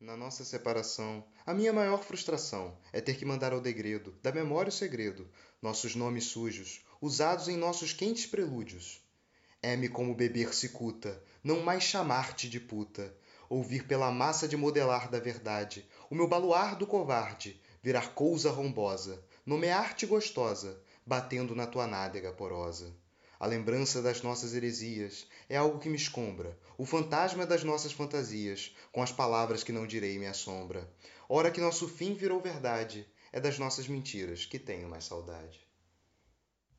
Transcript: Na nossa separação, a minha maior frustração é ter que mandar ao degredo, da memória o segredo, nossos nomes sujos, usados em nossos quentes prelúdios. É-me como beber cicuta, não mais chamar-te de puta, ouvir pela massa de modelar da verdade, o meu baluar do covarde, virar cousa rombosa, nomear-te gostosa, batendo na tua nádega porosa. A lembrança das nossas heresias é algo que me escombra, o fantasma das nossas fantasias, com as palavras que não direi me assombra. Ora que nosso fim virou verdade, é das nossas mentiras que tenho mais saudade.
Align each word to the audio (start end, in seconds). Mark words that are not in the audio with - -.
Na 0.00 0.16
nossa 0.16 0.46
separação, 0.46 1.22
a 1.44 1.52
minha 1.52 1.74
maior 1.74 2.02
frustração 2.02 2.74
é 2.90 3.02
ter 3.02 3.18
que 3.18 3.24
mandar 3.26 3.52
ao 3.52 3.60
degredo, 3.60 4.14
da 4.22 4.32
memória 4.32 4.70
o 4.70 4.72
segredo, 4.72 5.28
nossos 5.60 5.94
nomes 5.94 6.24
sujos, 6.24 6.80
usados 7.02 7.48
em 7.48 7.56
nossos 7.58 7.92
quentes 7.92 8.24
prelúdios. 8.24 9.04
É-me 9.62 9.90
como 9.90 10.14
beber 10.14 10.54
cicuta, 10.54 11.22
não 11.44 11.60
mais 11.60 11.82
chamar-te 11.82 12.48
de 12.48 12.58
puta, 12.58 13.14
ouvir 13.46 13.86
pela 13.86 14.10
massa 14.10 14.48
de 14.48 14.56
modelar 14.56 15.10
da 15.10 15.20
verdade, 15.20 15.86
o 16.08 16.14
meu 16.14 16.26
baluar 16.26 16.76
do 16.76 16.86
covarde, 16.86 17.60
virar 17.82 18.14
cousa 18.14 18.50
rombosa, 18.50 19.22
nomear-te 19.44 20.06
gostosa, 20.06 20.82
batendo 21.04 21.54
na 21.54 21.66
tua 21.66 21.86
nádega 21.86 22.32
porosa. 22.32 22.90
A 23.40 23.46
lembrança 23.46 24.02
das 24.02 24.20
nossas 24.20 24.52
heresias 24.52 25.26
é 25.48 25.56
algo 25.56 25.78
que 25.78 25.88
me 25.88 25.96
escombra, 25.96 26.58
o 26.76 26.84
fantasma 26.84 27.46
das 27.46 27.64
nossas 27.64 27.90
fantasias, 27.90 28.76
com 28.92 29.02
as 29.02 29.10
palavras 29.10 29.64
que 29.64 29.72
não 29.72 29.86
direi 29.86 30.18
me 30.18 30.26
assombra. 30.26 30.86
Ora 31.26 31.50
que 31.50 31.58
nosso 31.58 31.88
fim 31.88 32.12
virou 32.12 32.38
verdade, 32.38 33.08
é 33.32 33.40
das 33.40 33.58
nossas 33.58 33.88
mentiras 33.88 34.44
que 34.44 34.58
tenho 34.58 34.90
mais 34.90 35.04
saudade. 35.04 35.69